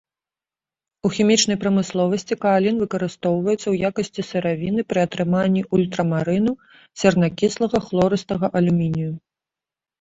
[1.09, 6.51] У хімічнай прамысловасці каалін выкарыстоўваецца ў якасці сыравіны пры атрыманні ультрамарыну,
[7.05, 9.11] сернакіслага, хлорыстага алюмінію.